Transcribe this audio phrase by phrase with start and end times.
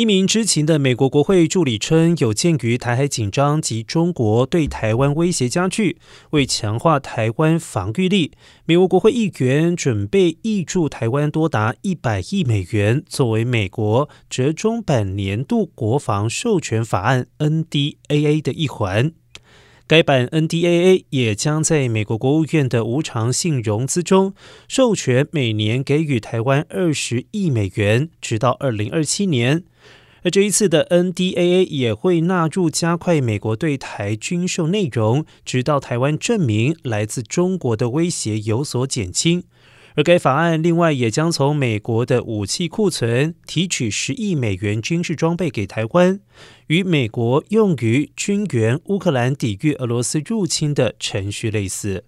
[0.00, 5.98] 一名知情的美国国会助理称，有鉴于台海紧张及中国对台湾威胁加剧，
[6.30, 8.32] 为强化台湾防御力，
[8.64, 19.12] 美国国会议员准备挹注台湾多达一百亿美元，作为美国折中本年度国防授权法案 （NDAA） 的一环。
[19.90, 24.34] 该版 NDAA 也将在美国国务院的无偿性融资中
[24.68, 29.64] 授权每年给予台湾二十亿美元，直到二零二七年。
[30.22, 39.42] 而这一次的 NDAA 也会纳入加快美国对台军售内容，直到台湾证明来自中国的威胁有所减轻。
[39.96, 46.20] 而该法案另外也将从美国的武器库存提取十亿美元军事装备给台湾，
[46.68, 52.04] 与美国用于军援乌克兰抵御俄罗斯入侵的程序类似。